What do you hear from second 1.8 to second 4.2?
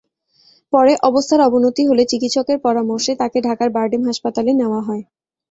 হলে চিকিৎসকের পরামর্শে তাঁকে ঢাকার বারডেম